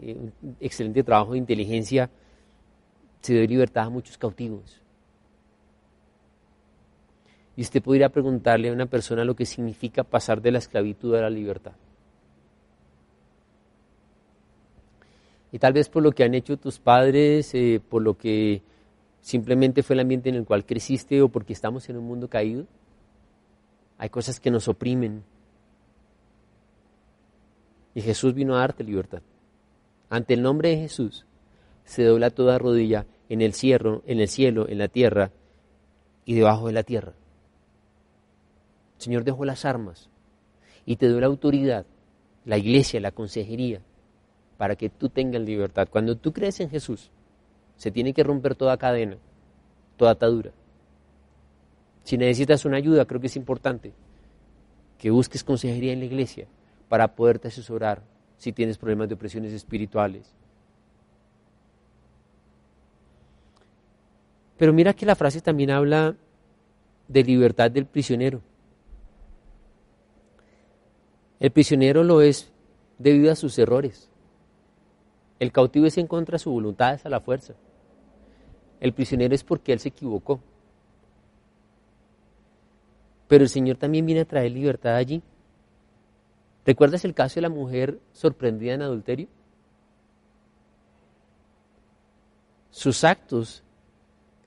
[0.00, 2.08] un excelente trabajo de inteligencia,
[3.20, 4.80] se dio libertad a muchos cautivos.
[7.56, 11.20] Y usted podría preguntarle a una persona lo que significa pasar de la esclavitud a
[11.20, 11.72] la libertad.
[15.52, 18.62] Y tal vez por lo que han hecho tus padres, eh, por lo que
[19.20, 22.66] simplemente fue el ambiente en el cual creciste o porque estamos en un mundo caído,
[23.96, 25.24] hay cosas que nos oprimen.
[27.94, 29.22] Y Jesús vino a darte libertad.
[30.10, 31.26] Ante el nombre de Jesús
[31.84, 35.32] se dobla toda rodilla en el cielo, en el cielo, en la tierra
[36.24, 37.14] y debajo de la tierra.
[38.96, 40.10] El Señor dejó las armas
[40.84, 41.86] y te dio la autoridad,
[42.44, 43.82] la iglesia, la consejería,
[44.58, 45.88] para que tú tengas libertad.
[45.90, 47.10] Cuando tú crees en Jesús,
[47.76, 49.16] se tiene que romper toda cadena,
[49.96, 50.50] toda atadura.
[52.02, 53.92] Si necesitas una ayuda, creo que es importante
[54.98, 56.46] que busques consejería en la iglesia
[56.88, 58.02] para poderte asesorar
[58.36, 60.34] si tienes problemas de opresiones espirituales.
[64.56, 66.16] Pero mira que la frase también habla
[67.06, 68.42] de libertad del prisionero.
[71.38, 72.50] El prisionero lo es
[72.98, 74.08] debido a sus errores.
[75.38, 77.54] El cautivo es en contra de su voluntad, es a la fuerza.
[78.80, 80.40] El prisionero es porque él se equivocó.
[83.28, 85.22] Pero el Señor también viene a traer libertad allí.
[86.64, 89.28] ¿Recuerdas el caso de la mujer sorprendida en adulterio?
[92.70, 93.62] Sus actos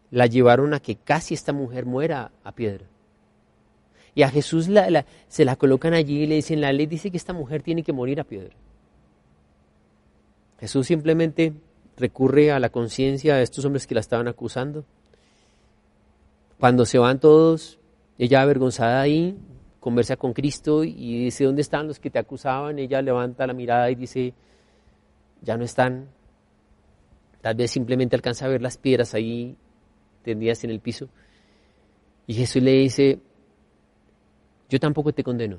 [0.10, 2.86] la llevaron a que casi esta mujer muera a piedra.
[4.14, 4.70] Y a Jesús
[5.28, 7.94] se la colocan allí y le dicen, la ley dice que esta mujer tiene que
[7.94, 8.56] morir a piedra.
[10.62, 11.54] Jesús simplemente
[11.98, 14.86] recurre a la conciencia de estos hombres que la estaban acusando.
[16.60, 17.80] Cuando se van todos,
[18.20, 19.36] ella avergonzada ahí,
[19.80, 22.78] conversa con Cristo y dice, ¿dónde están los que te acusaban?
[22.78, 24.36] Ella levanta la mirada y dice,
[25.42, 26.10] ya no están.
[27.42, 29.58] Tal vez simplemente alcanza a ver las piedras ahí
[30.24, 31.10] tendidas en el piso.
[32.28, 33.20] Y Jesús le dice,
[34.70, 35.58] yo tampoco te condeno.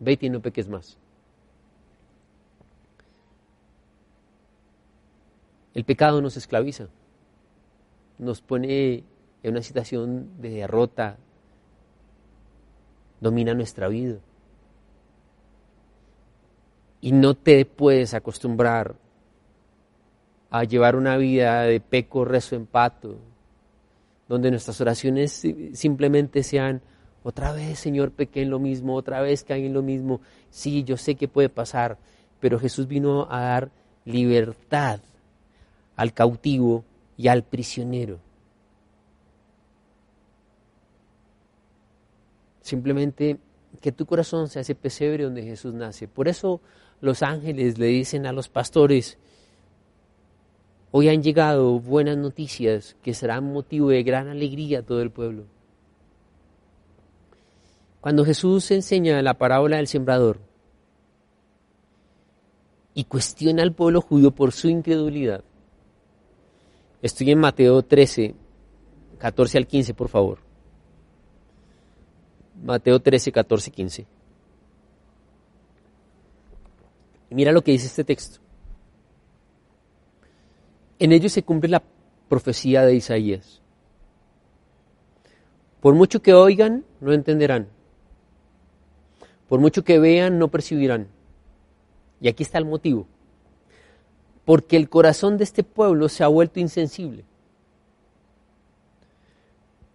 [0.00, 0.98] Vete y no peques más.
[5.74, 6.86] El pecado nos esclaviza,
[8.18, 9.02] nos pone
[9.42, 11.18] en una situación de derrota,
[13.20, 14.18] domina nuestra vida.
[17.00, 18.94] Y no te puedes acostumbrar
[20.48, 23.18] a llevar una vida de peco, rezo, empato,
[24.28, 26.80] donde nuestras oraciones simplemente sean,
[27.24, 30.20] otra vez, Señor, pequé en lo mismo, otra vez caí en lo mismo.
[30.50, 31.98] Sí, yo sé que puede pasar,
[32.38, 33.70] pero Jesús vino a dar
[34.04, 35.00] libertad
[35.96, 36.84] al cautivo
[37.16, 38.18] y al prisionero.
[42.60, 43.38] Simplemente
[43.80, 46.08] que tu corazón sea ese pesebre donde Jesús nace.
[46.08, 46.60] Por eso
[47.00, 49.18] los ángeles le dicen a los pastores,
[50.90, 55.44] hoy han llegado buenas noticias que serán motivo de gran alegría a todo el pueblo.
[58.00, 60.38] Cuando Jesús enseña la parábola del sembrador
[62.94, 65.42] y cuestiona al pueblo judío por su incredulidad,
[67.06, 68.34] estoy en Mateo 13,
[69.18, 70.38] 14 al 15, por favor.
[72.62, 74.06] Mateo 13, 14, 15.
[77.28, 78.40] Y mira lo que dice este texto.
[80.98, 81.82] En ellos se cumple la
[82.28, 83.60] profecía de Isaías.
[85.80, 87.68] Por mucho que oigan, no entenderán.
[89.46, 91.08] Por mucho que vean, no percibirán.
[92.22, 93.06] Y aquí está el motivo.
[94.44, 97.24] Porque el corazón de este pueblo se ha vuelto insensible.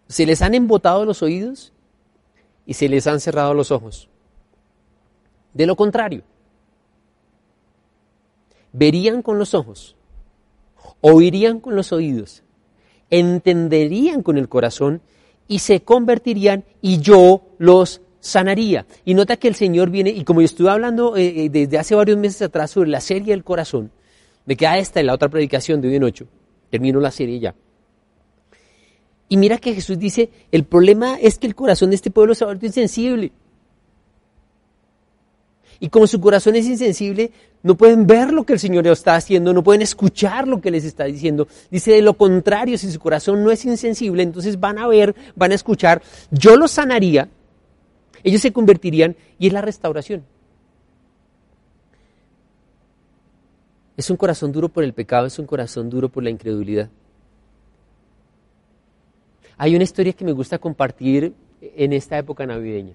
[0.07, 1.71] Se les han embotado los oídos
[2.65, 4.09] y se les han cerrado los ojos.
[5.53, 6.23] De lo contrario,
[8.71, 9.95] verían con los ojos,
[11.01, 12.43] oirían con los oídos,
[13.09, 15.01] entenderían con el corazón
[15.47, 18.85] y se convertirían y yo los sanaría.
[19.05, 21.95] Y nota que el Señor viene, y como yo estuve hablando eh, eh, desde hace
[21.95, 23.91] varios meses atrás sobre la serie del corazón,
[24.49, 26.25] me queda esta en la otra predicación de hoy en ocho,
[26.71, 27.53] termino la serie ya.
[29.27, 32.43] Y mira que Jesús dice, el problema es que el corazón de este pueblo se
[32.43, 33.31] ha vuelto insensible.
[35.79, 37.29] Y como su corazón es insensible,
[37.62, 40.83] no pueden ver lo que el Señor está haciendo, no pueden escuchar lo que les
[40.83, 41.47] está diciendo.
[41.69, 45.51] Dice de lo contrario, si su corazón no es insensible, entonces van a ver, van
[45.51, 46.01] a escuchar.
[46.31, 47.29] Yo los sanaría,
[48.23, 50.23] ellos se convertirían y es la restauración.
[53.99, 56.89] Es un corazón duro por el pecado, es un corazón duro por la incredulidad.
[59.57, 62.93] Hay una historia que me gusta compartir en esta época navideña.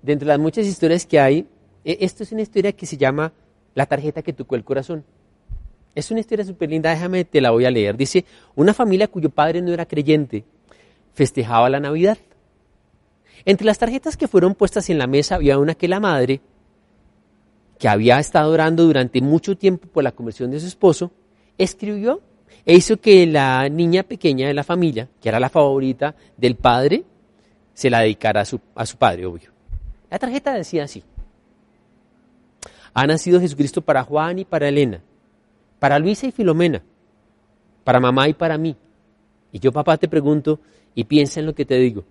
[0.00, 1.46] De entre las muchas historias que hay,
[1.84, 3.34] e, esto es una historia que se llama
[3.74, 5.04] La tarjeta que tocó el corazón.
[5.94, 7.98] Es una historia súper linda, déjame, te la voy a leer.
[7.98, 10.42] Dice, una familia cuyo padre no era creyente
[11.12, 12.16] festejaba la Navidad.
[13.44, 16.40] Entre las tarjetas que fueron puestas en la mesa había una que la madre,
[17.84, 21.10] que había estado orando durante mucho tiempo por la conversión de su esposo,
[21.58, 22.22] escribió
[22.64, 27.04] e hizo que la niña pequeña de la familia, que era la favorita del padre,
[27.74, 29.50] se la dedicara a su, a su padre, obvio.
[30.10, 31.04] La tarjeta decía así.
[32.94, 35.02] Ha nacido Jesucristo para Juan y para Elena,
[35.78, 36.82] para Luisa y Filomena,
[37.84, 38.74] para mamá y para mí.
[39.52, 40.58] Y yo, papá, te pregunto
[40.94, 42.02] y piensa en lo que te digo.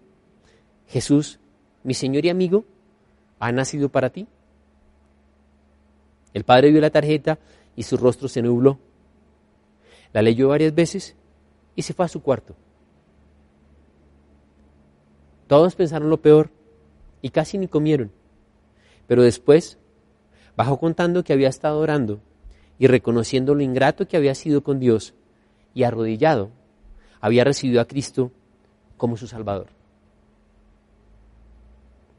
[0.88, 1.40] Jesús,
[1.82, 2.64] mi Señor y amigo,
[3.40, 4.28] ha nacido para ti.
[6.34, 7.40] El padre vio la tarjeta
[7.76, 8.80] y su rostro se nubló.
[10.14, 11.16] La leyó varias veces
[11.76, 12.56] y se fue a su cuarto.
[15.48, 16.50] Todos pensaron lo peor
[17.22, 18.12] y casi ni comieron.
[19.08, 19.78] Pero después
[20.56, 22.20] bajó contando que había estado orando
[22.80, 25.14] y reconociendo lo ingrato que había sido con Dios
[25.74, 26.50] y arrodillado,
[27.22, 28.32] había recibido a Cristo
[28.98, 29.68] como su Salvador.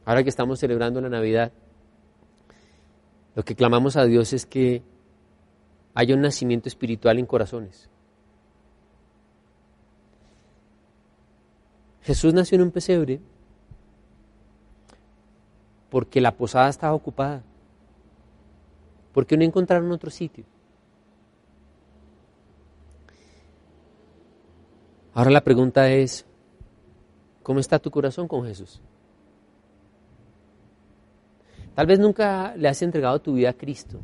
[0.05, 1.53] Ahora que estamos celebrando la Navidad,
[3.35, 4.83] lo que clamamos a Dios es que
[5.95, 7.89] haya un nacimiento espiritual en corazones.
[12.03, 13.21] Jesús nació en un pesebre
[15.91, 17.43] porque la posada estaba ocupada,
[19.13, 20.45] porque no encontraron otro sitio.
[25.15, 26.27] Ahora la pregunta es,
[27.43, 28.81] ¿cómo está tu corazón con Jesús?
[31.75, 34.01] Tal vez nunca le has entregado tu vida a Cristo.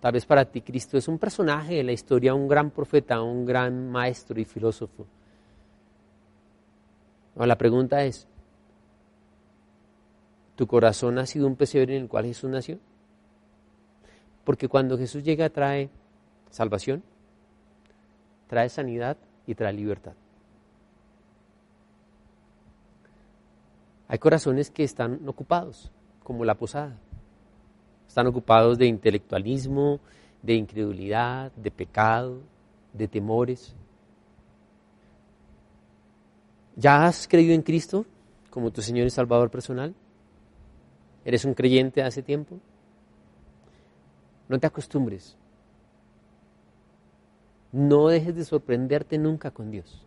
[0.00, 3.44] Tal vez para ti Cristo es un personaje de la historia, un gran profeta, un
[3.44, 5.06] gran maestro y filósofo.
[7.34, 8.26] Ahora la pregunta es,
[10.54, 12.78] ¿tu corazón ha sido un pesebre en el cual Jesús nació?
[14.44, 15.90] Porque cuando Jesús llega trae
[16.50, 17.02] salvación,
[18.46, 20.14] trae sanidad y trae libertad.
[24.08, 25.90] Hay corazones que están ocupados,
[26.26, 26.98] como la posada.
[28.08, 30.00] Están ocupados de intelectualismo,
[30.42, 32.40] de incredulidad, de pecado,
[32.92, 33.76] de temores.
[36.74, 38.06] ¿Ya has creído en Cristo
[38.50, 39.94] como tu Señor y Salvador personal?
[41.24, 42.58] ¿Eres un creyente hace tiempo?
[44.48, 45.36] No te acostumbres.
[47.70, 50.04] No dejes de sorprenderte nunca con Dios.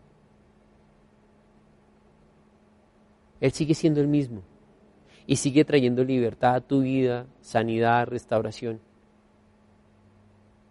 [3.39, 4.48] Él sigue siendo el mismo
[5.29, 8.79] y sigue trayendo libertad a tu vida, sanidad, restauración.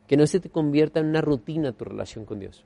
[0.08, 2.64] Que no se te convierta en una rutina tu relación con Dios.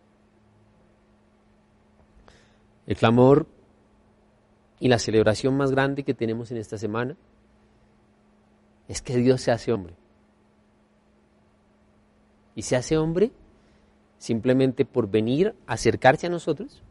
[2.86, 3.46] El clamor
[4.80, 7.14] y la celebración más grande que tenemos en esta semana
[8.88, 9.92] es que Dios se hace hombre.
[12.54, 13.32] Y se hace hombre
[14.16, 16.82] simplemente por venir a acercarse a nosotros,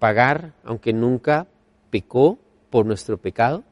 [0.00, 1.46] pagar, aunque nunca
[1.90, 2.40] pecó,
[2.74, 3.62] por nuestro pecado,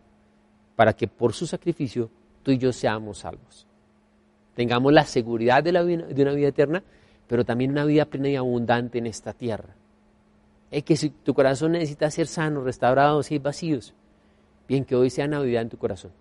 [0.76, 2.08] para que por su sacrificio
[2.44, 3.66] tú y yo seamos salvos.
[4.54, 6.84] Tengamos la seguridad de, la vida, de una vida eterna,
[7.26, 9.74] pero también una vida plena y abundante en esta tierra.
[10.70, 13.92] Es que si tu corazón necesita ser sano, restaurado, si vacíos,
[14.68, 16.12] bien que hoy sea Navidad en tu corazón.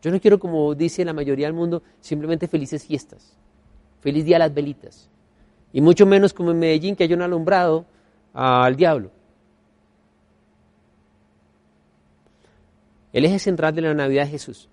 [0.00, 3.36] Yo no quiero, como dice la mayoría del mundo, simplemente felices fiestas.
[4.00, 5.10] Feliz día a las velitas.
[5.70, 7.84] Y mucho menos como en Medellín, que hay un alumbrado
[8.32, 9.10] al diablo.
[13.12, 14.68] El eje central de la Navidad es Jesús.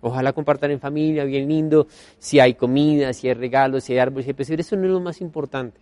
[0.00, 1.86] Ojalá compartan en familia, bien lindo,
[2.18, 4.90] si hay comida, si hay regalos, si hay árboles, si hay pesebres, eso no es
[4.90, 5.80] lo más importante.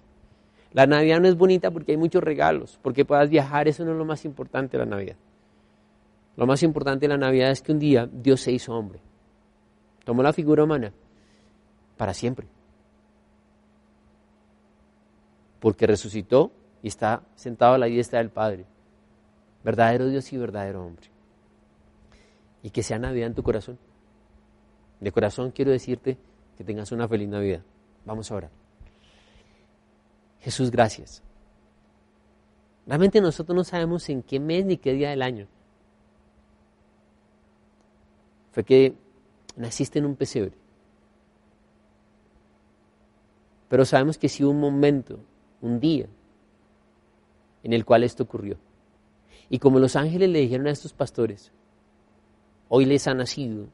[0.73, 3.99] La Navidad no es bonita porque hay muchos regalos, porque puedas viajar, eso no es
[3.99, 5.17] lo más importante de la Navidad.
[6.37, 9.01] Lo más importante de la Navidad es que un día Dios se hizo hombre.
[10.05, 10.93] Tomó la figura humana
[11.97, 12.47] para siempre.
[15.61, 16.53] Porque resucitó
[16.83, 18.67] y está sentado a la diestra del Padre
[19.67, 21.09] verdadero Dios y verdadero hombre.
[22.63, 23.77] Y que sea Navidad en tu corazón.
[25.01, 26.17] De corazón quiero decirte
[26.57, 27.63] que tengas una feliz Navidad.
[28.05, 28.51] Vamos a orar.
[30.39, 31.21] Jesús, gracias.
[32.87, 35.49] Realmente nosotros no sabemos en qué mes ni qué día del año.
[38.53, 38.95] Fue que
[39.57, 40.53] naciste en un pesebre.
[43.69, 45.19] Pero sabemos que sí hubo un momento,
[45.61, 46.07] un día,
[47.65, 48.59] en el cual esto ocurrió.
[49.49, 51.53] Y como los ángeles le dijeron a estos pastores,
[52.69, 53.67] hoy les ha nacido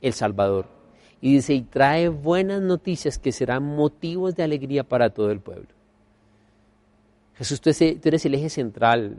[0.00, 0.66] el Salvador.
[1.20, 5.68] Y dice, y trae buenas noticias que serán motivos de alegría para todo el pueblo.
[7.36, 9.18] Jesús, tú eres el eje central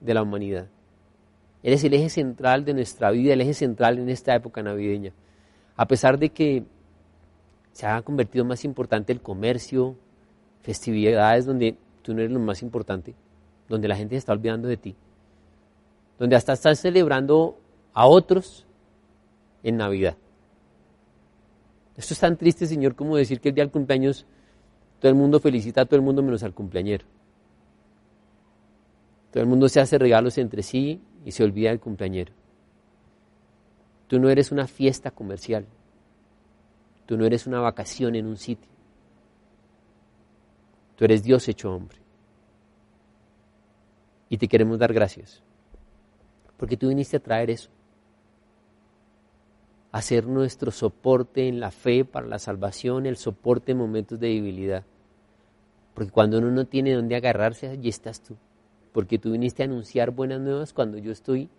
[0.00, 0.68] de la humanidad.
[1.62, 5.12] Eres el eje central de nuestra vida, el eje central en esta época navideña.
[5.76, 6.64] A pesar de que
[7.72, 9.96] se ha convertido más importante el comercio,
[10.62, 13.14] festividades donde tú no eres lo más importante,
[13.68, 14.96] donde la gente se está olvidando de ti,
[16.18, 17.58] donde hasta estás celebrando
[17.94, 18.66] a otros
[19.62, 20.16] en Navidad.
[21.96, 24.26] Esto es tan triste, Señor, como decir que el día del cumpleaños
[25.00, 27.04] todo el mundo felicita a todo el mundo menos al cumpleañero.
[29.32, 32.32] Todo el mundo se hace regalos entre sí y se olvida del cumpleañero.
[34.06, 35.66] Tú no eres una fiesta comercial.
[37.06, 38.70] Tú no eres una vacación en un sitio.
[40.96, 42.01] Tú eres Dios hecho hombre.
[44.32, 45.42] Y te queremos dar gracias.
[46.56, 47.68] Porque tú viniste a traer eso.
[49.90, 54.28] A ser nuestro soporte en la fe para la salvación, el soporte en momentos de
[54.28, 54.84] debilidad.
[55.92, 58.38] Porque cuando uno no tiene dónde agarrarse, allí estás tú.
[58.94, 61.50] Porque tú viniste a anunciar buenas nuevas cuando yo estoy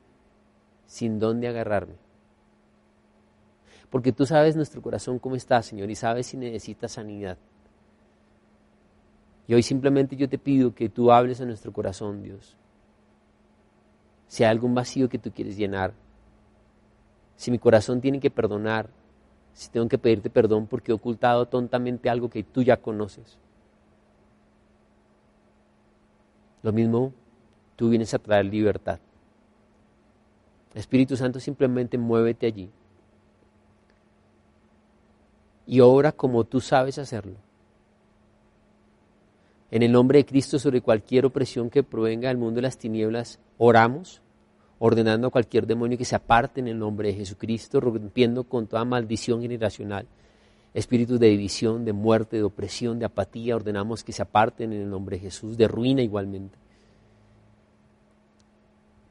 [0.87, 1.93] sin dónde agarrarme.
[3.91, 7.37] Porque tú sabes nuestro corazón cómo está, Señor, y sabes si necesita sanidad.
[9.45, 12.57] Y hoy simplemente yo te pido que tú hables a nuestro corazón, Dios
[14.33, 15.93] si hay algún vacío que tú quieres llenar,
[17.35, 18.89] si mi corazón tiene que perdonar,
[19.53, 23.37] si tengo que pedirte perdón porque he ocultado tontamente algo que tú ya conoces.
[26.63, 27.13] Lo mismo,
[27.75, 28.97] tú vienes a traer libertad.
[30.73, 32.71] Espíritu Santo, simplemente muévete allí
[35.67, 37.35] y obra como tú sabes hacerlo.
[39.69, 43.39] En el nombre de Cristo, sobre cualquier opresión que provenga del mundo de las tinieblas,
[43.59, 44.22] oramos
[44.79, 48.83] ordenando a cualquier demonio que se aparte en el nombre de Jesucristo, rompiendo con toda
[48.85, 50.07] maldición generacional.
[50.73, 54.89] Espíritus de división, de muerte, de opresión, de apatía, ordenamos que se aparten en el
[54.89, 56.57] nombre de Jesús, de ruina igualmente.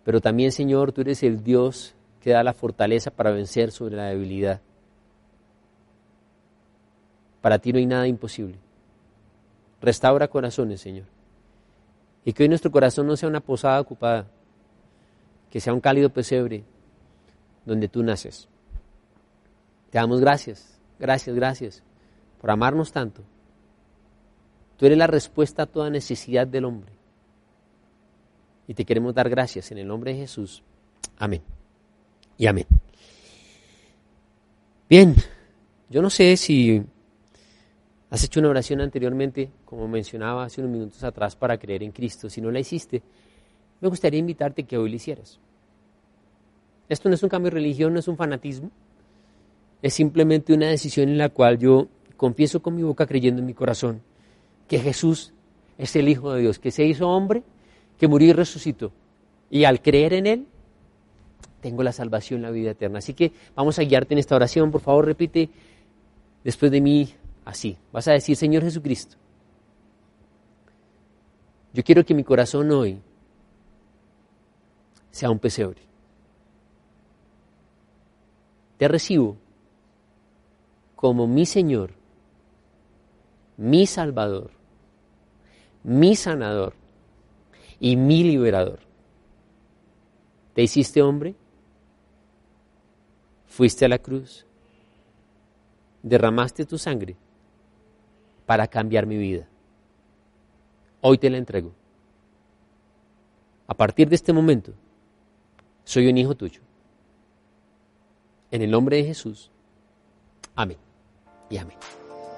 [0.05, 4.07] Pero también, Señor, tú eres el Dios que da la fortaleza para vencer sobre la
[4.07, 4.61] debilidad.
[7.41, 8.57] Para ti no hay nada imposible.
[9.81, 11.07] Restaura corazones, Señor.
[12.25, 14.27] Y que hoy nuestro corazón no sea una posada ocupada,
[15.53, 16.65] que sea un cálido pesebre
[17.67, 18.49] donde tú naces.
[19.91, 21.83] Te damos gracias, gracias, gracias
[22.41, 23.23] por amarnos tanto.
[24.79, 26.93] Tú eres la respuesta a toda necesidad del hombre.
[28.67, 30.63] y te queremos dar gracias en el nombre de Jesús.
[31.19, 31.43] Amén.
[32.39, 32.65] Y amén.
[34.89, 35.15] Bien,
[35.91, 36.83] yo no sé si
[38.09, 42.31] has hecho una oración anteriormente, como mencionaba hace unos minutos atrás, para creer en Cristo.
[42.31, 43.03] Si no la hiciste,
[43.83, 45.41] me gustaría invitarte que hoy lo hicieras.
[46.89, 48.71] Esto no es un cambio de religión, no es un fanatismo.
[49.83, 53.55] Es simplemente una decisión en la cual yo confieso con mi boca creyendo en mi
[53.55, 54.01] corazón
[54.69, 55.33] que Jesús
[55.79, 57.43] es el Hijo de Dios, que se hizo hombre,
[57.99, 58.93] que murió y resucitó.
[59.51, 60.47] Y al creer en Él,
[61.61, 63.01] tengo la salvación, la vida eterna.
[63.01, 64.71] Así que vamos a guiarte en esta oración.
[64.71, 65.51] Por favor, repite
[66.45, 67.13] después de mí
[67.45, 67.77] así.
[67.93, 69.17] Vas a decir, Señor Jesucristo,
[71.73, 73.01] yo quiero que mi corazón hoy
[75.13, 75.81] sea un pesebre.
[78.79, 79.37] Te recibo
[80.97, 81.93] como mi Señor,
[83.57, 84.51] mi Salvador,
[85.85, 86.75] mi sanador
[87.79, 88.81] y mi liberador.
[90.55, 91.37] Te hiciste hombre
[93.53, 94.47] Fuiste a la cruz,
[96.03, 97.17] derramaste tu sangre
[98.47, 99.47] para cambiar mi vida.
[101.03, 101.75] Hoy te la entrego.
[103.67, 104.73] A partir de este momento,
[105.85, 106.61] soy un hijo tuyo.
[108.51, 109.51] En el nombre de Jesús.
[110.55, 110.77] Amén.
[111.49, 111.77] Y amén.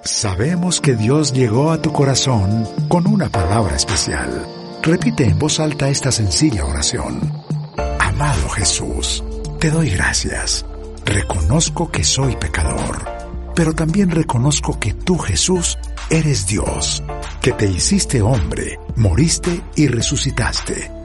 [0.03, 4.29] Sabemos que Dios llegó a tu corazón con una palabra especial.
[4.81, 7.19] Repite en voz alta esta sencilla oración.
[7.99, 9.23] Amado Jesús,
[9.59, 10.65] te doy gracias
[11.05, 13.05] reconozco que soy pecador,
[13.55, 15.77] pero también reconozco que tú, Jesús,
[16.09, 17.03] eres Dios,
[17.41, 21.04] que te hiciste hombre, moriste y resucitaste.